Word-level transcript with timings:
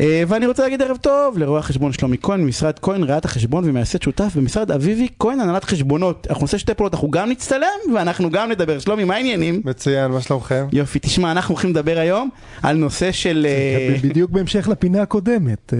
אה, 0.00 0.22
ואני 0.28 0.46
רוצה 0.46 0.62
להגיד 0.62 0.82
ערב 0.82 0.96
טוב 0.96 1.38
לרואה 1.38 1.58
החשבון 1.58 1.92
שלומי 1.92 2.16
כהן 2.22 2.40
ממשרד 2.40 2.78
כהן 2.78 3.04
ראיית 3.04 3.24
החשבון 3.24 3.64
ומייסד 3.68 4.02
שותף 4.02 4.32
במשרד 4.36 4.70
אביבי 4.70 5.08
כהן 5.18 5.40
הנהלת 5.40 5.64
חשבונות. 5.64 6.26
אנחנו 6.30 6.42
נעשה 6.42 6.58
שתי 6.58 6.74
פעולות, 6.74 6.94
אנחנו 6.94 7.10
גם 7.10 7.30
נצטלם 7.30 7.94
ואנחנו 7.94 8.30
גם 8.30 8.50
נדבר. 8.50 8.78
שלומי, 8.78 9.04
מה 9.04 9.14
העניינים? 9.14 9.62
מצוין, 9.64 10.10
מה 10.10 10.20
שלומכם? 10.20 10.66
יופי, 10.72 10.98
תשמע, 10.98 11.30
אנחנו 11.30 11.54
הולכים 11.54 11.70
לדבר 11.70 11.98
היום 11.98 12.28
על 12.62 12.76
נושא 12.76 13.12
של... 13.12 13.46
אה, 13.48 13.96
בדיוק 14.02 14.30
בהמשך 14.30 14.68
לפינה 14.68 15.02
הקודמת. 15.02 15.74
אה, 15.74 15.78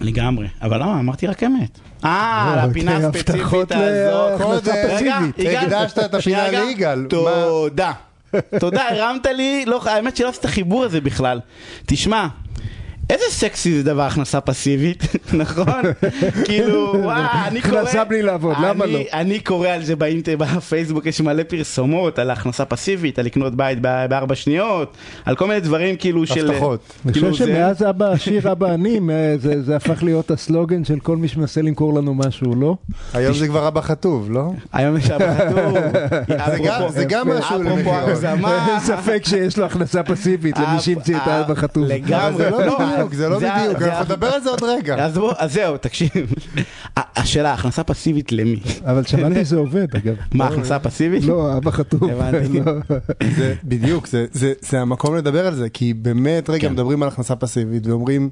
לגמרי, 0.00 0.46
אבל 0.62 0.82
למה? 0.82 1.00
אמרתי 1.00 1.26
רק 1.26 1.42
אמת. 1.42 1.78
אה, 2.04 2.56
לא, 2.56 2.70
לפינה 2.70 2.98
כן, 2.98 3.04
הספציפית 3.04 3.30
הבטחות 3.30 3.72
הזאת. 3.72 4.68
רגע, 5.38 5.60
הקדשת 5.60 5.98
את 5.98 6.14
הפינה. 6.14 6.48
ליגאל. 6.50 7.06
תודה. 7.08 7.92
תודה, 8.60 8.88
הרמת 8.88 9.26
לי, 9.26 9.64
לא, 9.66 9.80
האמת 9.84 10.16
שלא 10.16 10.28
עשית 10.28 10.40
את 10.40 10.44
החיבור 10.44 10.84
הזה 10.84 11.00
בכלל. 11.00 11.40
תשמע, 11.86 12.26
איזה 13.10 13.24
סקסי 13.30 13.76
זה 13.76 13.82
דבר 13.82 14.02
הכנסה 14.02 14.40
פסיבית, 14.40 15.02
נכון? 15.32 15.82
כאילו, 16.44 16.92
וואו, 17.02 17.16
אני 17.48 17.60
קורא... 17.62 17.78
הכנסה 17.80 18.04
בלי 18.04 18.22
לעבוד, 18.22 18.56
למה 18.62 18.86
לא? 18.86 18.98
אני 19.12 19.40
קורא 19.40 19.68
על 19.68 19.84
זה 19.84 19.96
באינטר, 19.96 20.36
בפייסבוק, 20.36 21.06
יש 21.06 21.20
מלא 21.20 21.42
פרסומות 21.42 22.18
על 22.18 22.30
הכנסה 22.30 22.64
פסיבית, 22.64 23.18
על 23.18 23.24
לקנות 23.26 23.54
בית 23.54 23.78
בארבע 23.80 24.34
שניות, 24.34 24.96
על 25.24 25.36
כל 25.36 25.46
מיני 25.48 25.60
דברים 25.60 25.96
כאילו 25.96 26.26
של... 26.26 26.50
הבטחות. 26.50 26.80
אני 27.04 27.12
כאילו 27.12 27.30
חושב 27.30 27.44
זה- 27.44 27.50
שמאז 27.52 27.82
אבא 27.82 28.06
השיר 28.10 28.52
אבא 28.52 28.74
אני, 28.74 29.00
זה 29.38 29.62
זה 29.62 29.76
הפך 29.76 30.02
להיות 30.02 30.30
הסלוגן 30.30 30.84
של 30.84 31.00
כל 31.00 31.16
מי 31.16 31.28
שמנסה 31.28 31.62
למכור 31.62 31.94
לנו 31.94 32.14
משהו, 32.14 32.54
לא? 32.54 32.76
היום 33.14 33.34
זה 33.34 33.48
כבר 33.48 33.68
אבא 33.68 33.80
חטוב, 33.80 34.30
לא? 34.30 34.50
היום 34.72 34.96
יש 34.96 35.10
אבא 35.10 35.34
חתום. 35.38 35.74
זה 36.52 36.58
גם- 36.64 36.82
זה 36.88 37.04
גם 37.04 37.28
משהו 37.28 37.62
למכירות. 37.62 38.24
אין 38.68 38.80
ספק 38.80 39.22
שיש 39.24 39.58
לו 39.58 39.64
הכנסה 39.64 40.02
פסיבית 40.02 40.58
למי 40.58 40.80
שהמציא 40.80 41.16
את 41.16 41.26
האבא 41.26 41.54
חטוב. 41.54 41.84
לגמרי. 41.84 42.36
זה 42.36 42.50
לא 42.50 42.78
בדיוק, 42.94 43.14
זה 43.14 43.28
לא 43.28 43.36
בדיוק, 43.38 43.82
אנחנו 43.82 44.04
נדבר 44.04 44.26
על 44.26 44.40
זה 44.42 44.50
עוד 44.50 44.62
רגע. 44.62 44.96
אז 45.38 45.52
זהו, 45.52 45.76
תקשיב. 45.76 46.32
השאלה, 46.96 47.52
הכנסה 47.52 47.84
פסיבית 47.84 48.32
למי? 48.32 48.60
אבל 48.86 49.04
שמעתי 49.04 49.44
שזה 49.44 49.56
עובד 49.56 49.86
אגב. 49.96 50.14
מה, 50.34 50.46
הכנסה 50.46 50.78
פסיבית? 50.78 51.24
לא, 51.24 51.56
אבא 51.56 51.70
חטוב. 51.70 52.04
הבנתי. 52.10 52.60
לא. 52.60 52.72
זה 53.36 53.54
בדיוק, 53.64 54.06
זה- 54.06 54.26
זה 54.32 54.52
זה 54.60 54.80
המקום 54.80 55.16
לדבר 55.16 55.46
על 55.46 55.54
זה, 55.54 55.68
כי 55.68 55.94
באמת 55.94 56.50
רגע 56.50 56.68
כן. 56.68 56.72
מדברים 56.72 57.02
על 57.02 57.08
הכנסה 57.08 57.36
פסיבית 57.36 57.86
ואומרים... 57.86 58.30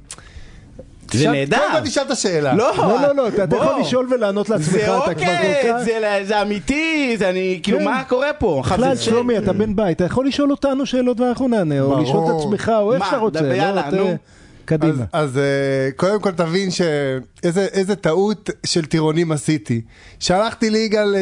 זה 1.13 1.29
נהדר. 1.31 1.57
קודם 1.71 1.83
כל 1.83 1.89
תשאל 1.89 2.03
את 2.03 2.11
השאלה. 2.11 2.55
לא, 2.55 2.73
לא, 2.79 3.03
לא, 3.03 3.15
לא, 3.17 3.29
אתה. 3.29 3.57
יכול 3.57 3.81
לשאול 3.81 4.09
ולענות 4.15 4.49
לעצמך, 4.51 4.67
זה 4.67 4.83
אתה 4.85 5.15
כבר 5.15 5.15
כל 5.15 5.21
כך... 5.21 5.85
זה- 5.85 6.21
זה 6.25 6.43
אמיתי, 6.43 7.15
זה 7.19 7.31
אני, 7.31 7.61
כאילו, 7.63 7.79
כן. 7.79 7.85
מה 7.85 8.03
קורה 8.09 8.33
פה? 8.39 8.63
בכלל, 8.65 8.97
שלומי, 8.97 9.39
אתה 9.39 9.53
בן 9.53 9.77
בית, 9.77 9.97
אתה 9.97 10.05
יכול 10.05 10.27
לשאול 10.27 10.51
אותנו 10.51 10.87
שאלות 10.87 11.21
ואנחנו 11.21 11.49
נענה, 11.49 11.81
או. 11.81 12.03
לשאול 12.03 12.25
את 12.31 12.41
עצמך, 12.41 12.73
או 12.81 12.93
איך 12.93 13.01
מה, 13.01 13.07
שאתה 13.07 13.19
רוצה. 13.19 13.41
דבר, 13.41 13.49
לא, 13.49 13.55
יאללה, 13.55 13.89
אתה- 13.89 13.97
נו. 13.97 14.17
קדימה. 14.65 15.05
אז, 15.13 15.31
אז 15.31 15.37
uh, 15.37 15.97
קודם 15.97 16.21
כל 16.21 16.33
תבין 16.33 16.71
שאיזה 16.71 17.67
איזה 17.73 17.97
טעות 17.97 18.51
של 18.67 18.87
טירונים 18.87 19.33
עשיתי. 19.33 19.81
שלחתי 20.19 20.71
ליגאל, 20.71 21.15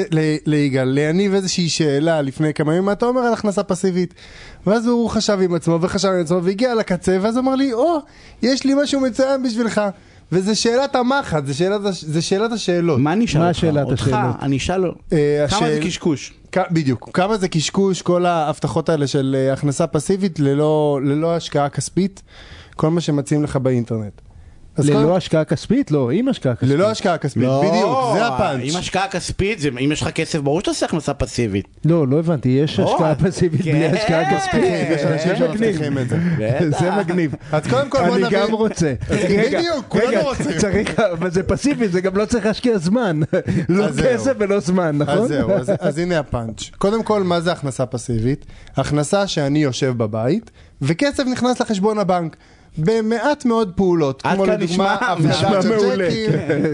ליגאל, 0.46 0.88
ליניב 0.88 1.34
איזושהי 1.34 1.68
שאלה 1.68 2.22
לפני 2.22 2.54
כמה 2.54 2.72
ימים, 2.72 2.84
מה 2.84 2.92
אתה 2.92 3.06
אומר 3.06 3.20
על 3.20 3.32
הכנסה 3.32 3.62
פסיבית? 3.62 4.14
ואז 4.66 4.86
הוא 4.86 5.10
חשב 5.10 5.38
עם 5.42 5.54
עצמו 5.54 5.78
וחשב 5.80 6.08
עם 6.08 6.20
עצמו 6.20 6.42
והגיע 6.42 6.74
לקצה, 6.74 7.18
ואז 7.20 7.38
אמר 7.38 7.54
לי, 7.54 7.72
או, 7.72 7.98
יש 8.42 8.64
לי 8.64 8.74
משהו 8.82 9.00
מצוין 9.00 9.42
בשבילך. 9.42 9.80
וזה 10.32 10.54
שאלת 10.54 10.96
המחט, 10.96 11.46
זה 11.46 11.54
שאלת, 11.54 11.80
זה 11.92 12.22
שאלת 12.22 12.52
השאלות. 12.52 13.00
מה 13.00 13.12
אני 13.12 13.24
אשאל 13.24 13.40
מה 13.40 13.48
אותך? 13.48 13.58
שאלת 13.60 13.86
אותך, 13.86 14.02
השאלות? 14.06 14.36
אני 14.42 14.56
אשאל, 14.56 14.84
אה, 15.12 15.46
כמה 15.50 15.58
זה 15.60 15.66
השאל- 15.66 15.84
קשקוש? 15.86 16.32
כ- 16.52 16.58
בדיוק, 16.70 17.10
כמה 17.14 17.36
זה 17.36 17.48
קשקוש 17.48 18.02
כל 18.02 18.26
ההבטחות 18.26 18.88
האלה 18.88 19.06
של 19.06 19.36
אה, 19.38 19.52
הכנסה 19.52 19.86
פסיבית 19.86 20.40
ללא, 20.40 21.00
ללא 21.04 21.36
השקעה 21.36 21.68
כספית, 21.68 22.22
כל 22.76 22.90
מה 22.90 23.00
שמציעים 23.00 23.44
לך 23.44 23.56
באינטרנט. 23.56 24.20
ללא 24.84 25.16
השקעה 25.16 25.44
כספית? 25.44 25.90
לא, 25.90 26.10
עם 26.10 26.28
השקעה 26.28 26.54
כספית. 26.54 26.68
ללא 26.70 26.90
השקעה 26.90 27.18
כספית, 27.18 27.42
לא, 27.42 27.62
בדיוק, 27.68 27.98
זה 28.14 28.26
הפאנץ'. 28.26 28.62
אם 28.72 28.78
השקעה 28.78 29.08
כספית, 29.08 29.58
זה- 29.60 29.68
אם 29.84 29.92
יש 29.92 30.02
לך 30.02 30.08
כסף, 30.10 30.38
ברור 30.38 30.60
שאתה 30.60 30.70
עושה 30.70 30.86
הכנסה 30.86 31.14
פסיבית. 31.14 31.68
לא, 31.84 32.08
לא 32.08 32.18
הבנתי, 32.18 32.48
יש 32.48 32.78
לא, 32.80 32.94
השקעה 32.94 33.14
כן. 33.14 33.28
פסיבית 33.30 33.60
בלי 33.60 33.86
השקעה 33.86 34.36
כספית. 34.36 34.62
יש 34.90 35.02
אנשים. 35.02 35.36
שמבטיחים 35.36 35.98
את 35.98 36.08
זה. 36.08 36.16
זה 36.80 36.90
מגניב. 36.90 37.34
אז 37.52 37.66
קודם 37.70 37.90
כל 37.90 37.98
בוא 38.06 38.16
אני 38.16 38.24
נבין. 38.24 38.40
גם 38.40 38.52
רוצה. 38.52 38.94
בדיוק, 39.10 39.84
כולנו 39.88 40.22
רוצים. 40.22 40.58
צריך, 40.58 41.00
אבל 41.00 41.30
זה 41.30 41.42
פסיבי, 41.42 41.88
זה 41.88 42.00
גם 42.00 42.16
לא 42.16 42.24
צריך 42.24 42.46
להשקיע 42.46 42.78
זמן. 42.78 43.20
לא. 43.68 43.86
כסף 44.02 44.32
ולא 44.38 44.60
זמן, 44.60 44.96
נכון? 44.98 45.18
אז 45.18 45.28
זהו, 45.28 45.50
אז, 45.50 45.72
אז 45.80 45.98
הנה 45.98 46.18
הפאנץ'. 46.18 46.70
קודם 46.78 47.02
כל, 47.02 47.22
מה 47.22 47.40
זה 47.40 47.52
הכנסה 47.52 47.86
פסיבית? 47.86 48.46
הכנסה 48.76 49.26
שאני 49.26 49.58
יושב 49.62 49.94
בבית, 49.96 50.50
וכסף 50.82 51.22
נכנס 51.32 51.60
לחשבון 51.60 51.98
הבנק. 51.98 52.36
במעט 52.78 53.44
מאוד 53.44 53.72
פעולות, 53.74 54.22
עד 54.24 54.34
כמו 54.36 54.44
כאן 54.46 54.60
לדוגמה, 54.60 54.96
נשמע- 55.18 55.28
נשמע 55.30 55.60
מעולה, 55.76 56.08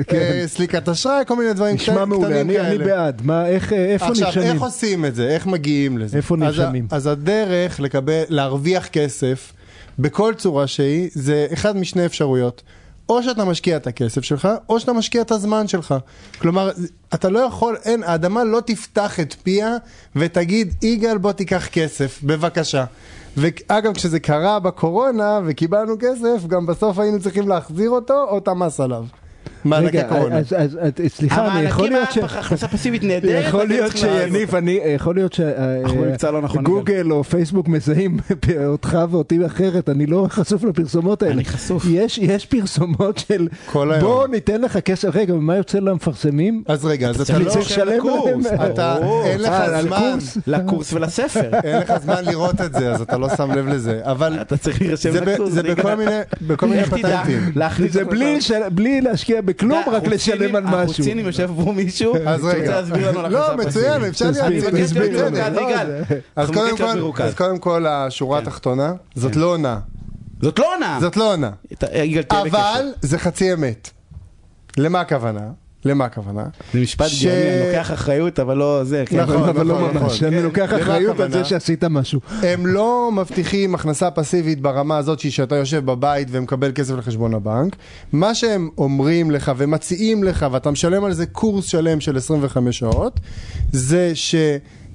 כן, 0.06 0.16
אה, 0.16 0.42
סליקת 0.46 0.88
אשראי, 0.88 1.22
כל 1.26 1.36
מיני 1.36 1.52
דברים 1.52 1.74
נשמע 1.74 1.94
קטנים 1.94 2.08
מעולה, 2.08 2.40
אני 2.40 2.58
אני 2.60 2.78
כאלה. 2.78 2.84
בעד. 2.84 3.22
מה, 3.24 3.46
איך, 3.48 3.72
איפה 3.72 4.06
עכשיו, 4.06 4.26
נרשמים? 4.26 4.46
איך 4.46 4.62
עושים 4.62 5.04
את 5.04 5.14
זה? 5.14 5.28
איך 5.28 5.46
מגיעים 5.46 5.98
לזה? 5.98 6.16
איפה 6.16 6.36
נרשמים? 6.36 6.86
אז 6.90 7.06
הדרך 7.06 7.80
לקבל, 7.80 8.22
להרוויח 8.28 8.86
כסף 8.86 9.52
בכל 9.98 10.34
צורה 10.36 10.66
שהיא, 10.66 11.08
זה 11.12 11.46
אחד 11.52 11.76
משני 11.76 12.06
אפשרויות. 12.06 12.62
או 13.08 13.22
שאתה 13.22 13.44
משקיע 13.44 13.76
את 13.76 13.86
הכסף 13.86 14.24
שלך, 14.24 14.48
או 14.68 14.80
שאתה 14.80 14.92
משקיע 14.92 15.22
את 15.22 15.30
הזמן 15.30 15.68
שלך. 15.68 15.94
כלומר, 16.38 16.70
אתה 17.14 17.28
לא 17.28 17.38
יכול, 17.38 17.76
אין, 17.84 18.02
האדמה 18.02 18.44
לא 18.44 18.60
תפתח 18.60 19.20
את 19.20 19.34
פיה 19.42 19.76
ותגיד, 20.16 20.74
יגאל 20.82 21.18
בוא 21.18 21.32
תיקח 21.32 21.66
כסף, 21.66 22.20
בבקשה. 22.22 22.84
ואגב, 23.36 23.94
כשזה 23.94 24.20
קרה 24.20 24.60
בקורונה 24.60 25.40
וקיבלנו 25.46 25.94
כסף, 26.00 26.46
גם 26.46 26.66
בסוף 26.66 26.98
היינו 26.98 27.20
צריכים 27.20 27.48
להחזיר 27.48 27.90
אותו 27.90 28.24
או 28.28 28.38
את 28.38 28.48
את 28.48 28.80
עליו. 28.80 29.04
מענקי 29.66 29.98
רגע, 29.98 30.08
קורונה. 30.08 30.38
אז, 30.38 30.52
אז, 30.56 30.78
אז 30.82 30.92
סליחה, 31.08 31.58
אני 31.58 31.66
יכול 31.66 31.88
להיות 31.88 32.12
ש... 32.12 32.18
הכנסה 32.18 32.68
פסיבית 32.68 33.04
נהדרת. 33.04 33.44
יכול 33.48 33.64
להיות. 33.64 33.96
שיניב, 33.96 34.54
אני, 34.54 34.80
יכול 34.94 35.14
להיות 35.14 35.40
לא 36.22 36.42
נכון, 36.42 36.62
שגוגל 36.62 37.10
או 37.10 37.24
פייסבוק 37.24 37.68
מזהים 37.68 38.16
אותך 38.66 38.98
ואותי 39.10 39.46
אחרת, 39.46 39.88
אני 39.88 40.06
לא 40.06 40.26
חשוף 40.30 40.64
לפרסומות 40.64 41.22
האלה. 41.22 41.34
אני 41.34 41.44
חשוף. 41.44 41.84
יש, 41.90 42.18
יש 42.18 42.46
פרסומות 42.46 43.18
של 43.18 43.48
כל 43.66 43.92
היום. 43.92 44.02
בוא 44.02 44.28
ניתן 44.28 44.60
לך 44.60 44.78
כסף, 44.78 45.08
רגע, 45.14 45.34
ומה 45.34 45.56
יוצא 45.56 45.78
למפרסמים? 45.78 46.62
אז 46.66 46.84
רגע, 46.84 47.08
אז 47.08 47.20
אתה 47.20 47.38
לא... 47.38 47.50
צריך 47.50 47.66
לשלם 47.66 47.98
לקורס. 47.98 48.46
להם. 48.46 48.72
אתה, 48.72 48.96
ברור. 49.00 49.24
אין 49.24 49.40
לך 49.40 49.48
אה, 49.48 49.82
זמן, 49.82 49.98
קורס? 49.98 50.38
לקורס 50.46 50.92
ולספר. 50.92 51.50
אין 51.64 51.78
לך 51.78 51.92
זמן 52.02 52.24
לראות 52.24 52.60
את 52.60 52.72
זה, 52.72 52.90
אז 52.90 53.00
אתה 53.00 53.16
לא 53.16 53.28
שם 53.36 53.52
לב 53.52 53.68
לזה. 53.68 54.00
אבל 54.02 54.40
אתה 54.40 54.56
צריך 54.56 54.82
להירשם 54.82 55.14
לקורס. 55.14 55.52
זה. 55.52 55.62
בכל 56.46 56.66
מיני-? 56.66 56.84
פטנטים. 56.90 57.52
זה 57.88 58.04
בלי 58.70 59.00
להשקיע 59.00 59.40
בכלום, 59.56 59.82
רק 59.86 60.06
לשלם 60.06 60.56
על 60.56 60.64
משהו. 60.66 61.04
צינים, 61.04 61.26
יושב 61.26 61.50
פה 61.64 61.72
מישהו, 61.72 62.14
אז 62.26 62.44
רגע. 62.44 62.80
להסביר 62.80 63.28
לא, 63.28 63.56
מצוין. 63.56 64.04
אפשר 64.04 64.30
תסביר 64.30 64.70
להיות 64.70 65.32
לא, 65.52 65.62
אז 66.36 67.34
קודם 67.34 67.58
כל, 67.58 67.86
השורה 67.86 68.40
כן. 68.40 68.46
התחתונה, 68.46 68.92
זאת 69.14 69.36
לא 69.36 69.46
עונה. 69.46 69.78
זאת 70.42 70.58
לא 70.58 70.74
עונה. 70.74 70.98
זאת 71.00 71.16
לא 71.16 71.32
עונה. 71.32 71.50
אבל 72.30 72.92
זה 73.00 73.18
חצי 73.18 73.52
אמת. 73.52 73.90
למה 74.76 75.00
הכוונה? 75.00 75.50
למה 75.86 76.04
הכוונה? 76.04 76.44
זה 76.74 76.80
משפט 76.80 77.08
ש- 77.08 77.24
גאוני, 77.24 77.40
אני 77.42 77.66
לוקח 77.66 77.92
אחריות, 77.92 78.40
אבל 78.40 78.56
לא 78.56 78.84
זה. 78.84 79.02
כן. 79.06 79.20
נכון. 79.20 79.48
אבל 79.48 79.66
לא 79.66 79.74
נכון. 79.88 80.02
ממש, 80.02 80.22
אני 80.22 80.36
כן. 80.36 80.42
לוקח 80.42 80.70
אחריות 80.80 81.20
על? 81.20 81.32
זה 81.32 81.44
שעשית 81.44 81.84
משהו. 81.84 82.20
הם 82.42 82.66
לא 82.66 83.10
מבטיחים 83.12 83.74
הכנסה 83.74 84.10
פסיבית 84.10 84.60
ברמה 84.60 84.96
הזאת 84.98 85.18
שאתה 85.30 85.56
יושב 85.56 85.86
בבית 85.86 86.28
ומקבל 86.30 86.72
כסף 86.74 86.94
לחשבון 86.94 87.34
הבנק. 87.34 87.76
מה 88.12 88.34
שהם 88.34 88.68
אומרים 88.78 89.30
לך 89.30 89.52
ומציעים 89.56 90.24
לך, 90.24 90.46
ואתה 90.52 90.70
משלם 90.70 91.04
על 91.04 91.12
זה 91.12 91.26
קורס 91.26 91.64
שלם 91.64 92.00
של 92.00 92.16
25 92.16 92.78
שעות, 92.78 93.20
זה 93.72 94.12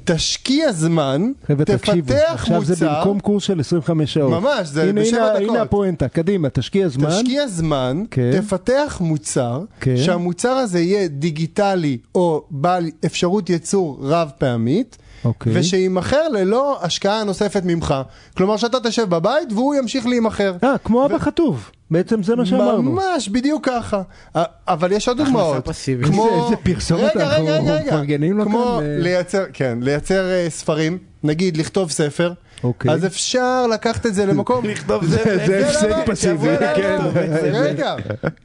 שתשקיע 0.06 0.72
זמן, 0.72 1.32
חבר'ה, 1.48 1.66
תקשיבו, 1.66 2.14
תפתח 2.14 2.32
עכשיו 2.34 2.66
זה 2.66 2.74
מוצר, 2.74 3.00
במקום 3.00 3.20
קורס 3.20 3.44
של 3.44 3.60
25 3.60 4.14
שעות. 4.14 4.32
ממש, 4.32 4.68
זה 4.68 4.84
הנה, 4.84 5.02
בשבע 5.02 5.18
הנה, 5.18 5.40
דקות. 5.40 5.50
הנה 5.50 5.62
הפואנטה, 5.62 6.08
קדימה, 6.08 6.50
תשקיע 6.50 6.88
זמן. 6.88 7.10
תשקיע 7.10 7.48
זמן, 7.48 8.04
כן. 8.12 8.32
תפתח 8.42 8.98
מוצר, 9.02 9.64
כן. 9.80 9.98
שהמוצר 9.98 10.50
הזה 10.50 10.80
יהיה 10.80 11.08
דיגיטלי 11.08 11.98
או 12.16 12.44
בעל 12.52 12.90
אפשרות 13.06 13.50
ייצור 13.50 13.98
רב 14.02 14.32
פעמית. 14.38 14.98
אוקיי. 15.26 15.54
ושיימכר 15.60 16.30
ללא 16.30 16.80
השקעה 16.82 17.24
נוספת 17.24 17.62
ממך. 17.66 17.96
כלומר 18.38 18.58
שאתה 18.58 18.78
תשב 18.80 19.10
בבית 19.10 19.54
והוא 19.54 19.76
ימשיך 19.76 20.06
להימכר. 20.08 20.54
אה, 20.64 20.78
כמו 20.78 21.06
אבא 21.06 21.18
חטוב. 21.18 21.70
בעצם 21.92 22.24
זה 22.24 22.36
מה 22.36 22.46
שאמרנו. 22.46 22.92
ממש, 22.92 23.30
בדיוק 23.30 23.66
ככה. 23.70 24.02
אבל 24.68 24.92
יש 24.92 25.08
עוד 25.08 25.18
דוגמאות. 25.18 25.66
פסיבית. 25.66 26.08
כמו... 26.08 26.44
איזה- 26.46 26.56
פרסומת 26.64 27.18
אנחנו. 27.18 27.46
מפרגנים 27.86 28.38
לו 28.38 28.46
כמו 28.46 28.64
כאן, 28.80 28.86
אה. 28.86 28.98
לייצר, 29.00 29.44
כן, 29.54 29.78
לייצר 29.82 30.30
אה, 30.32 30.48
ספרים, 30.50 30.98
נגיד 31.24 31.58
לכתוב 31.58 31.92
ספר. 31.92 32.34
אוקיי. 32.64 32.92
אז 32.92 33.06
אפשר 33.06 33.68
לקחת 33.68 34.06
את 34.06 34.14
זה 34.16 34.26
למקום. 34.26 34.66
לכתוב 34.66 35.06
זה, 35.06 35.18
זה- 35.24 35.48
זה 35.48 35.68
הפסד 35.98 36.06
פסיבי, 36.06 36.48
כן. 36.76 36.98
רגע, 37.54 37.96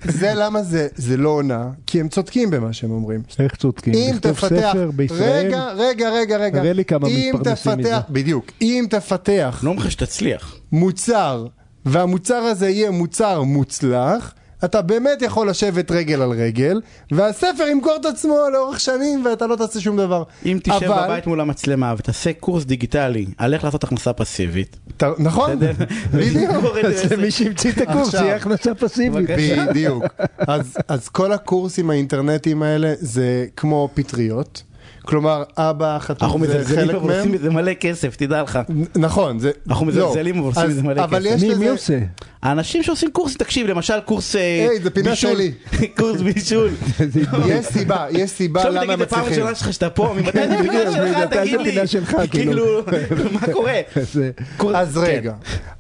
זה 0.05 0.33
למה 0.35 0.63
זה 0.63 0.89
זה 0.95 1.17
לא 1.17 1.29
עונה, 1.29 1.65
כי 1.87 2.01
הם 2.01 2.09
צודקים 2.09 2.51
במה 2.51 2.73
שהם 2.73 2.91
אומרים. 2.91 3.23
איך 3.39 3.57
צודקים? 3.57 3.95
אם 3.95 4.11
לכתוב 4.15 4.33
תפתח, 4.33 4.49
ספר 4.73 4.91
בישראל, 4.91 5.47
רגע, 5.47 5.67
רגע, 5.77 6.11
רגע, 6.11 6.37
רגע, 6.37 6.61
תראה 6.61 6.73
לי 6.73 6.85
כמה 6.85 7.09
אם 7.09 7.31
מתפרנסים 7.35 7.73
תפתח, 7.73 7.79
מזה. 7.79 7.93
בדיוק, 8.11 8.47
אם 8.63 8.87
תפתח 8.91 9.61
לא 9.63 9.71
אומר 9.71 9.83
לך 9.83 9.91
שתצליח. 9.91 10.57
מוצר 10.73 11.47
והמוצר 11.87 12.35
הזה 12.37 12.69
יהיה 12.69 12.91
מוצר 12.91 13.43
מוצלח, 13.43 14.35
אתה 14.65 14.83
באמת 14.83 15.23
יכול 15.23 15.49
לשבת 15.51 15.91
רגל 15.91 16.23
על 16.23 16.31
רגל, 16.31 16.81
והספר 17.13 17.65
ימכור 17.71 17.97
את 18.01 18.07
עצמו 18.07 18.37
לאורך 18.53 18.81
שנים 18.81 19.25
ואתה 19.27 19.47
לא 19.47 19.57
תעשה 19.57 19.81
שום 19.81 19.97
דבר. 19.97 20.23
אם 20.47 20.59
תשב 20.63 20.73
אבל- 20.85 21.05
בבית 21.05 21.27
מול 21.27 21.41
המצלמה 21.41 21.95
ותעשה 21.99 22.33
קורס 22.33 22.65
דיגיטלי 22.65 23.27
על 23.39 23.55
איך 23.55 23.65
לעשות 23.65 23.85
הכנסה 23.85 24.13
פסיבית. 24.13 24.77
אתה- 24.97 25.11
נכון, 25.19 25.51
בדיוק. 26.15 26.51
אז 26.85 27.13
מי 27.13 27.31
שהמציא 27.31 27.71
את 27.71 27.89
הקורס 27.89 28.07
עכשיו. 28.07 28.25
יהיה 28.25 28.37
הכנסה 28.37 28.75
פסיבית. 28.75 29.31
בדיוק. 29.69 30.05
אז, 30.39 30.77
אז 30.89 31.09
כל 31.09 31.33
הקורסים 31.33 31.91
האינטרנטיים 31.91 32.63
האלה 32.63 32.93
זה 32.99 33.47
כמו 33.57 33.89
פטריות. 33.95 34.63
כלומר, 35.03 35.43
אבא 35.57 35.99
חתום, 36.01 36.29
אנחנו 36.29 36.47
זה 36.47 36.59
מזלזלים 36.59 36.87
חלק 36.87 36.95
אבל 36.95 37.11
עושים 37.17 37.31
מהם. 37.31 37.41
מזה 37.41 37.51
מלא 37.51 37.75
כסף, 37.75 38.17
תדע 38.17 38.43
לך. 38.43 38.59
נכון, 38.97 39.39
זה... 39.39 39.51
אנחנו 39.69 39.87
לא. 39.91 39.93
מזלזלים, 39.93 40.39
אבל 40.39 40.47
עושים 40.47 40.63
אז- 40.63 40.71
מזה 40.71 40.83
מלא 40.83 41.05
אבל 41.05 41.21
כסף. 41.21 41.35
יש 41.37 41.43
מי 41.43 41.49
לזה... 41.49 41.59
מי 41.61 41.69
עושה? 41.69 41.99
האנשים 42.43 42.83
שעושים 42.83 43.11
קורסים, 43.11 43.39
תקשיב, 43.39 43.67
למשל 43.67 44.01
קורס 44.01 44.37
אה, 44.37 44.41
היי, 44.71 44.81
זה 44.83 44.91
פינה. 44.91 45.17
שלי. 45.17 45.53
קורס 45.99 46.21
בישול. 46.21 46.71
יש 47.49 47.67
סיבה, 47.67 48.07
יש 48.11 48.31
סיבה 48.31 48.61
עכשיו 48.61 48.73
למה 48.73 48.81
תגיד, 48.85 48.93
הם 48.93 48.99
זה 48.99 49.07
פעם 49.07 49.21
מצליחים. 49.21 49.43
ראשונה 49.43 49.55
שלך 49.55 49.73
שאתה 49.73 49.91
פה, 49.91 50.13
ממתי 50.17 50.49
זה 50.49 50.57
פינה 50.63 50.93
שלך, 50.93 51.19
תגיד 51.31 51.61
לי. 51.61 51.71
פינה 51.73 51.87
שלך, 51.87 52.17
כאילו. 52.31 52.83
כאילו, 53.09 53.31
מה 53.33 53.41
קורה? 53.53 53.81
זה- 54.13 54.31
קורס- 54.57 54.75
אז 54.77 54.95
כן. 54.95 55.01
רגע, 55.01 55.33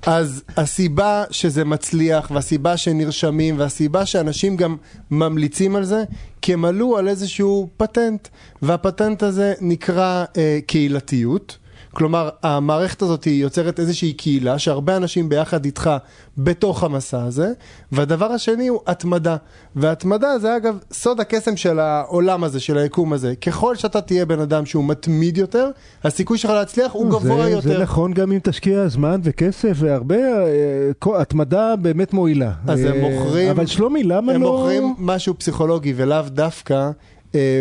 אז 0.06 0.42
הסיבה 0.56 1.24
שזה 1.30 1.64
מצליח 1.64 2.30
והסיבה 2.30 2.76
שנרשמים 2.76 3.58
והסיבה 3.58 4.06
שאנשים 4.06 4.56
גם 4.56 4.76
ממליצים 5.10 5.76
על 5.76 5.84
זה, 5.84 6.04
כי 6.42 6.52
הם 6.52 6.64
עלו 6.64 6.98
על 6.98 7.08
איזשהו 7.08 7.68
פטנט, 7.76 8.28
והפטנט 8.62 9.22
הזה 9.22 9.54
נקרא 9.60 10.24
אה, 10.36 10.58
קהילתיות. 10.66 11.58
כלומר, 11.96 12.28
המערכת 12.42 13.02
הזאת 13.02 13.24
היא 13.24 13.42
יוצרת 13.42 13.80
איזושהי 13.80 14.12
קהילה 14.12 14.58
שהרבה 14.58 14.96
אנשים 14.96 15.28
ביחד 15.28 15.64
איתך 15.64 15.90
בתוך 16.38 16.84
המסע 16.84 17.22
הזה, 17.22 17.52
והדבר 17.92 18.26
השני 18.32 18.68
הוא 18.68 18.80
התמדה. 18.86 19.36
והתמדה 19.76 20.38
זה 20.38 20.56
אגב 20.56 20.78
סוד 20.92 21.20
הקסם 21.20 21.56
של 21.56 21.78
העולם 21.78 22.44
הזה, 22.44 22.60
של 22.60 22.78
היקום 22.78 23.12
הזה. 23.12 23.34
ככל 23.36 23.76
שאתה 23.76 24.00
תהיה 24.00 24.26
בן 24.26 24.40
אדם 24.40 24.66
שהוא 24.66 24.84
מתמיד 24.84 25.38
יותר, 25.38 25.70
הסיכוי 26.04 26.38
שלך 26.38 26.50
להצליח 26.50 26.92
הוא 26.92 27.10
גבוה 27.10 27.44
זה, 27.44 27.50
יותר. 27.50 27.68
זה 27.68 27.78
נכון 27.78 28.12
גם 28.12 28.32
אם 28.32 28.38
תשקיע 28.42 28.88
זמן 28.88 29.20
וכסף 29.24 29.72
והרבה, 29.74 30.16
אה, 30.16 31.20
התמדה 31.20 31.76
באמת 31.76 32.12
מועילה. 32.12 32.52
אז 32.66 32.80
הם 32.80 32.94
אה, 32.94 33.10
מוכרים- 33.10 33.50
אבל 33.50 33.66
שלומי, 33.66 34.02
למה 34.02 34.32
הם 34.32 34.42
לא... 34.42 34.52
מוכרים 34.52 34.94
משהו 34.98 35.38
פסיכולוגי 35.38 35.92
ולאו 35.96 36.22
דווקא 36.28 36.74
אה, 36.74 36.90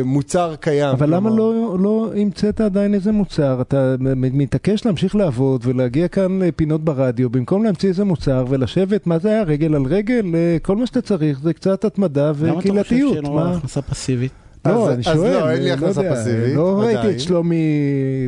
מוצר 0.05 0.55
קיים. 0.59 0.89
אבל 0.89 1.15
למה 1.15 1.29
לא, 1.29 1.77
לא 1.79 2.11
המצאת 2.17 2.61
עדיין 2.61 2.93
איזה 2.93 3.11
מוצר? 3.11 3.61
אתה 3.61 3.95
מתעקש 4.15 4.85
להמשיך 4.85 5.15
לעבוד 5.15 5.61
ולהגיע 5.65 6.07
כאן 6.07 6.41
לפינות 6.41 6.83
ברדיו, 6.83 7.29
במקום 7.29 7.63
להמציא 7.63 7.89
איזה 7.89 8.03
מוצר 8.03 8.45
ולשבת, 8.49 9.07
מה 9.07 9.19
זה 9.19 9.29
היה? 9.29 9.43
רגל 9.43 9.75
על 9.75 9.83
רגל? 9.85 10.35
אה, 10.35 10.57
כל 10.61 10.75
מה 10.75 10.85
שאתה 10.85 11.01
צריך 11.01 11.39
זה 11.39 11.53
קצת 11.53 11.85
התמדה 11.85 12.25
למה 12.25 12.31
אתה 12.31 12.55
חושב 12.55 12.69
וקהילתיות. 12.69 13.13
שאין 13.13 13.25
לו 13.25 13.33
מה? 13.33 13.51
הכנסה 13.51 13.81
פסיבית? 13.81 14.44
לא, 14.65 14.89
אז- 14.89 14.93
אני 14.93 15.03
אז 15.07 15.17
שואל, 15.17 15.33
לא, 15.33 15.49
אין 15.51 15.63
לי 15.63 15.69
אה, 15.69 15.73
הכנסה 15.73 16.01
פסיבית, 16.15 16.55
לא 16.55 16.79
ראיתי. 16.79 17.09
את 17.11 17.19
שלומי... 17.19 17.55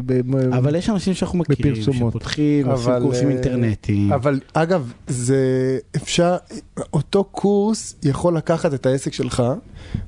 ב- 0.05 0.35
אבל 0.53 0.75
יש 0.75 0.89
אנשים 0.89 1.13
שאנחנו 1.13 1.39
מכירים, 1.39 1.73
בפרסומות. 1.73 2.11
שפותחים, 2.11 2.67
עושים 2.67 2.93
קורסים 3.01 3.27
אה, 3.27 3.33
אינטרנטיים. 3.33 4.13
אבל 4.13 4.39
אגב, 4.53 4.91
זה 5.07 5.37
אפשר, 5.95 6.35
אותו 6.93 7.23
קורס 7.23 7.95
יכול 8.03 8.37
לקחת 8.37 8.73
את 8.73 8.85
העסק 8.85 9.13
שלך 9.13 9.43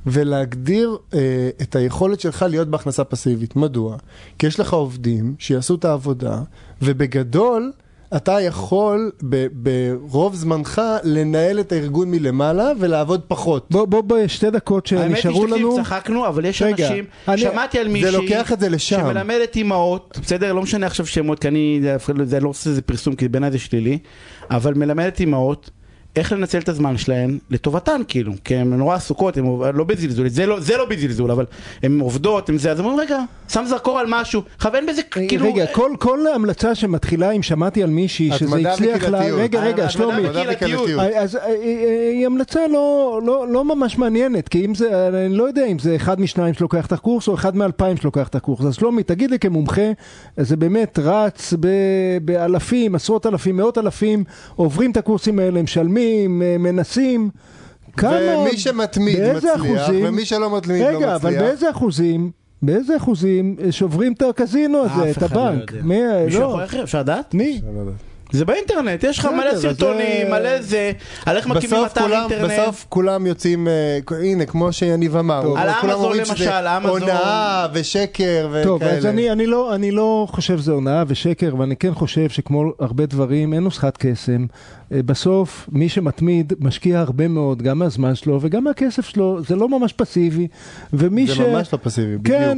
ולהגדיר 0.08 0.98
אה, 1.14 1.20
את 1.62 1.76
היכולת 1.76 2.20
שלך 2.20 2.46
להיות 2.50 2.68
בהכנסה 2.68 3.04
פסיבית. 3.04 3.56
מדוע? 3.56 3.98
כי 4.40 4.48
יש 4.48 4.60
לך 4.60 4.74
עובדים 4.74 5.36
שיעשו 5.40 5.76
את 5.76 5.86
העבודה, 5.86 6.42
ובגדול 6.82 7.72
אתה 8.16 8.42
יכול 8.42 9.12
ב, 9.30 9.46
ברוב 9.54 10.36
זמנך 10.36 10.82
לנהל 11.04 11.60
את 11.60 11.72
הארגון 11.72 12.12
מלמעלה 12.12 12.72
ולעבוד 12.80 13.22
פחות. 13.28 13.68
בוא, 13.72 13.86
בוא, 13.86 14.02
בוא, 14.02 14.18
שתי 14.28 14.50
דקות 14.50 14.92
האמת 14.92 15.06
היא 15.16 15.16
שנשארו 15.16 15.46
לנו. 15.48 15.58
שתקשיב, 15.72 15.84
צחקנו, 15.84 16.28
אבל 16.28 16.46
יש 16.46 16.62
רגע, 16.62 16.88
אנשים, 16.88 17.06
אני- 17.28 17.42
שמעתי 17.42 17.80
על 17.80 17.88
זה 17.88 17.94
מישהי, 17.94 18.12
לוקח 18.12 18.52
את 18.54 18.60
זה 18.60 18.70
לשם. 18.70 19.00
שמלמדת 19.00 19.56
אימהות, 19.56 20.20
בסדר? 20.24 20.54
לא 20.54 20.62
משנה 20.62 20.86
עכשיו 20.86 21.06
שמות, 21.06 21.40
כי 21.40 21.48
אני, 21.48 21.82
לא- 22.16 22.26
זה 22.26 22.40
לא 22.40 22.50
עושה 22.50 22.70
איזה 22.70 22.82
פרסום, 22.82 23.16
כי 23.16 23.28
בעיניי 23.28 23.52
זה 23.52 23.60
שלילי, 23.60 23.98
אבל 24.52 24.74
מלמדת 24.74 25.20
אימהות. 25.20 25.70
איך 26.16 26.32
לנצל 26.32 26.58
את 26.58 26.70
הזמן 26.70 26.98
שלהן 26.98 27.38
לטובתן 27.50 28.02
כאילו, 28.08 28.34
כי 28.44 28.56
הן 28.56 28.74
נורא 28.74 28.96
עסוקות, 28.96 29.38
הן 29.38 29.46
לא 29.74 29.84
בזלזול, 29.84 30.30
זה 30.30 30.46
לא, 30.46 30.60
זה 30.60 30.78
לא 30.78 30.86
בזלזול, 30.86 31.32
אבל 31.32 31.46
הן 31.84 32.00
עובדות, 32.00 32.50
הן 32.50 32.58
זה, 32.58 32.72
אז 32.72 32.80
אומרים 32.80 33.00
רגע, 33.00 33.20
שם 33.50 33.64
זרקור 33.68 34.00
על 34.00 34.06
משהו, 34.10 34.42
כוון 34.62 34.86
בזה 34.86 35.04
כאילו, 35.04 35.54
רגע, 35.54 35.66
כל, 35.68 35.92
כל 36.00 36.20
המלצה 36.36 36.76
שמתחילה, 36.76 37.32
אם 37.32 37.42
שמעתי 37.42 37.84
על 37.84 37.90
מישהי 37.90 38.32
שזה 38.38 38.70
הצליח 38.70 39.04
לה... 39.04 39.20
רגע, 39.20 39.62
רגע, 39.62 39.90
שלומי. 39.90 40.28
אז 41.18 41.36
אה, 41.36 41.42
אה, 41.42 41.48
אה, 41.48 42.10
היא 42.12 42.26
המלצה 42.26 42.68
לא, 42.68 43.20
לא, 43.26 43.48
לא 43.48 43.66
ממש 43.66 43.98
מעניינת, 43.98 44.48
כי 44.48 44.66
אם 44.66 44.76
זה, 44.76 45.08
אני 45.26 45.36
לא 45.36 45.44
יודע 45.44 45.66
אם 45.66 45.80
זה 45.80 45.96
אחד 45.96 46.22
משניים 46.22 46.54
שלוקח 46.54 46.86
את 46.86 46.92
הקורס 46.92 47.28
או 47.28 47.36
אחד 47.36 47.56
מאלפיים 47.56 47.98
שלוקח 47.98 48.28
את 48.28 48.36
הקורס. 48.36 48.66
אז 48.66 48.76
שלומי, 48.76 49.04
תגיד 49.04 49.32
לי 49.32 49.40
כמומחה, 49.40 49.92
זה 50.38 50.56
באמת 50.56 51.00
רץ 51.04 51.54
ב, 51.60 51.68
באלפים, 52.22 52.96
עשרות 52.96 53.26
אלפים, 53.26 53.58
מאות 53.58 53.78
אלפים, 53.78 54.24
עוברים 54.56 54.92
את 54.92 54.98
הקורסים 54.98 55.40
האלה, 55.40 55.62
משלמים, 55.62 55.99
אה, 56.42 56.58
מנסים. 56.60 57.30
כמה, 57.98 58.12
ומי 58.38 58.58
שמתמיד 58.58 59.20
מצליח, 59.36 59.56
אחוזים- 59.56 60.06
ומי 60.06 60.26
שלא 60.26 60.58
מתמיד 60.58 60.82
לא 60.82 60.88
רגע, 60.88 60.98
מצליח. 60.98 61.10
אבל 61.16 61.40
באיזה 61.40 61.70
אחוזים, 61.70 62.32
באיזה 62.62 62.98
אחוזים 62.98 63.56
אה, 63.64 63.72
שוברים 63.72 64.14
את 64.14 64.22
הקזינו 64.22 64.78
הזה, 64.80 65.12
אף 65.12 65.18
את 65.18 65.24
אחד 65.24 65.36
לא 65.36 65.48
הבנק? 65.48 65.72
יודע. 65.72 65.84
מי, 65.84 65.96
מישהו 66.26 66.42
לא, 66.42 66.46
יכול 66.48 66.64
אחר, 66.64 66.84
אפשר 66.84 67.00
לדעת? 67.00 67.34
מי? 67.34 67.62
זה 68.32 68.46
באינטרנט, 68.46 69.04
יש 69.04 69.20
לך 69.20 69.26
מלא 69.26 69.56
סרטונים, 69.60 70.28
זה- 70.28 70.30
מלא 70.34 70.62
זה, 70.62 70.92
על 71.26 71.38
איך 71.38 71.48
מקימים 71.48 71.86
אתר 71.86 72.02
כולם, 72.02 72.22
אינטרנט. 72.32 72.52
בסוף 72.52 72.86
כולם 72.90 73.26
יוצאים, 73.26 73.68
אה, 73.68 74.00
הנה, 74.24 74.46
כמו 74.46 74.72
שיניב 74.74 75.16
אמר, 75.16 75.42
טוב. 75.44 75.58
על 75.58 75.70
אמזון 75.70 76.18
למשל, 76.18 76.50
אמזון. 76.68 77.02
הונאה 77.02 77.68
ושקר 77.74 78.48
וכאלה. 78.50 78.64
טוב, 78.64 78.84
אז 78.84 79.06
אני, 79.06 79.32
אני, 79.32 79.46
לא, 79.46 79.76
אני 79.76 79.92
לא 79.92 80.28
חושב 80.30 80.58
שזה 80.58 80.72
הונאה 80.72 81.04
ושקר, 81.08 81.56
ואני 81.58 81.76
כן 81.76 81.94
חושב 81.94 82.30
שכמו 82.30 82.64
הרבה 82.80 83.06
דברים, 83.06 83.54
אין 83.54 83.64
נוסחת 83.64 83.98
קסם. 83.98 84.46
אה, 84.94 85.04
בסוף, 85.06 85.70
מי 85.72 85.90
שמתמיד 85.90 86.54
משקיע 86.60 87.00
הרבה 87.00 87.28
מאוד, 87.28 87.62
גם 87.62 87.80
מהזמן 87.80 88.16
שלו 88.16 88.40
וגם 88.42 88.64
מהכסף 88.64 89.06
שלו, 89.10 89.40
זה 89.48 89.56
לא 89.56 89.70
ממש 89.70 89.94
פסיבי. 89.94 90.48
ומי 90.94 91.28
זה 91.28 91.36
ש... 91.36 91.40
ממש 91.40 91.74
לא 91.74 91.80
פסיבי, 91.84 92.18
בדיוק. 92.18 92.38
כן, 92.38 92.58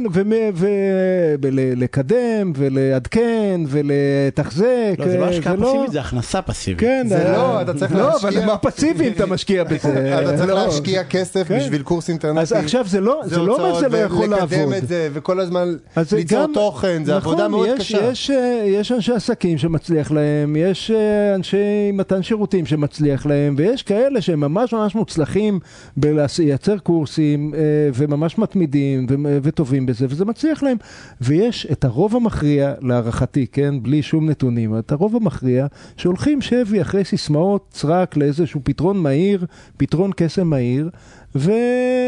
ולקדם, 1.42 2.52
ולעדכן, 2.56 3.60
ולתחזק. 3.66 4.64
לא, 4.98 5.08
זה 5.08 5.18
לא 5.18 5.24
אה, 5.24 5.28
השקעה 5.28 5.54
לא- 5.54 5.61
פסיבית, 5.68 5.92
זה 5.92 6.00
הכנסה 6.00 6.42
פסיבית. 6.42 6.80
כן, 6.80 7.06
זה 7.08 7.26
אה, 7.26 7.32
לא, 7.32 7.62
אתה 7.62 7.74
צריך 7.74 7.92
לא, 7.94 8.06
להשקיע. 8.12 8.28
אבל 8.30 8.46
מה 8.46 8.58
פסיבי 8.58 9.06
אם 9.08 9.12
אתה 9.12 9.26
משקיע 9.26 9.64
בזה? 9.70 10.18
אתה 10.22 10.36
צריך 10.36 10.48
לא. 10.50 10.54
להשקיע 10.66 11.04
כסף 11.04 11.48
כן. 11.48 11.58
בשביל 11.58 11.82
קורס 11.82 12.08
אינטרנטי. 12.08 12.40
אז 12.40 12.52
עכשיו 12.52 12.84
זה 12.88 13.00
לא, 13.00 13.20
זה 13.24 13.38
לא 13.38 13.56
אומר 13.56 13.78
שזה 13.78 13.88
לא 13.88 13.96
יכול 13.96 14.26
לעבוד. 14.26 14.48
ולקדם 14.58 14.74
את 14.74 14.88
זה, 14.88 15.08
וכל 15.12 15.40
הזמן 15.40 15.68
אז 15.96 16.10
זה 16.10 16.16
ליצור 16.16 16.42
גם- 16.42 16.50
תוכן, 16.54 17.02
זה 17.04 17.16
נכון, 17.16 17.32
עבודה 17.32 17.48
מאוד 17.48 17.68
יש, 17.68 17.78
קשה. 17.80 18.04
יש, 18.10 18.30
אה, 18.30 18.36
יש 18.66 18.92
אנשי 18.92 19.12
עסקים 19.12 19.58
שמצליח 19.58 20.12
להם, 20.12 20.56
יש 20.58 20.90
אה, 20.90 21.34
אנשי 21.34 21.56
מתן 21.92 22.22
שירותים 22.22 22.66
שמצליח 22.66 23.26
להם, 23.26 23.54
ויש 23.58 23.82
כאלה 23.82 24.20
שהם 24.20 24.40
ממש 24.40 24.72
ממש 24.72 24.94
מוצלחים 24.94 25.60
בלייצר 25.96 26.78
קורסים, 26.78 27.54
וממש 27.94 28.38
מתמידים 28.38 29.06
ו- 29.10 29.38
וטובים 29.42 29.86
בזה, 29.86 30.06
וזה 30.08 30.24
מצליח 30.24 30.62
להם. 30.62 30.76
ויש 31.20 31.66
את 31.72 31.84
הרוב 31.84 32.16
המכריע, 32.16 32.72
להערכתי, 32.80 33.46
כן, 33.52 33.74
בלי 33.82 34.02
שום 34.02 34.30
נתונים, 34.30 34.78
את 34.78 34.92
הרוב 34.92 35.16
המכריע 35.16 35.51
שהולכים 35.96 36.40
שבי 36.40 36.82
אחרי 36.82 37.04
סיסמאות 37.04 37.66
סרק 37.74 38.16
לאיזשהו 38.16 38.60
פתרון 38.64 38.98
מהיר, 38.98 39.44
פתרון 39.76 40.10
קסם 40.16 40.46
מהיר. 40.46 40.90
ו... 41.34 41.50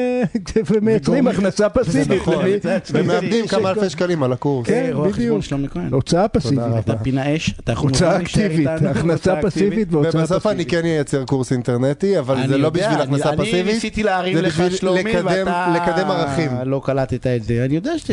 ומייצרים 0.70 1.28
הכנסה 1.28 1.68
פסיבית. 1.68 2.20
נכון, 2.20 2.44
ומאבדים 2.92 3.46
כמה 3.46 3.70
אלפי 3.70 3.90
שקלים 3.94 4.22
על 4.22 4.32
הקורס. 4.32 4.66
כן, 4.66 4.86
חשבון 4.86 5.12
בדיוק. 5.12 5.42
הוצאה 5.90 6.28
פסיבית. 6.28 6.58
אתה 6.78 6.96
פינה 6.96 7.36
אש, 7.36 7.54
אתה 7.64 7.72
יכול 7.72 7.90
הוצאה 7.90 8.16
אקטיבית, 8.22 8.68
איתנו, 8.68 8.88
הכנסה 8.88 9.12
הוצאה 9.12 9.34
אקטיבית. 9.34 9.52
פסיבית 9.52 9.88
והוצאה 9.92 10.20
ובסוף 10.20 10.46
אני 10.46 10.54
פסיבית. 10.64 10.70
כן 10.82 10.86
אייצר 10.86 11.24
קורס 11.24 11.52
אינטרנטי, 11.52 12.18
אבל 12.18 12.36
אני 12.36 12.48
זה 12.48 12.58
לא 12.58 12.70
בשביל 12.70 12.88
אני- 12.88 13.02
הכנסה 13.02 13.28
אני 13.32 13.36
פסיבית. 13.38 13.66
ניסיתי 13.74 14.02
להרים 14.02 14.36
לך 14.36 14.62
שלומי, 14.70 15.12
ואתה 15.24 15.74
לקדם 15.76 16.10
ערכים. 16.10 16.50
לא 16.64 16.80
קלטת 16.84 17.26
את 17.26 17.44
זה, 17.44 17.64
אני 17.64 17.74
יודע 17.74 17.98
ש... 17.98 18.10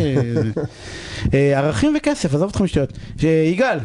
אה, 1.33 1.57
ערכים 1.57 1.93
וכסף, 1.97 2.33
עזוב 2.35 2.43
אותך 2.47 2.61
משטויות. 2.61 2.93
אה, 3.23 3.29
יגאל, 3.53 3.77